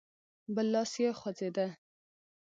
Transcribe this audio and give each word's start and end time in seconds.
بل 0.55 0.65
لاس 0.73 0.91
يې 1.01 1.09
خوځېده. 1.19 1.67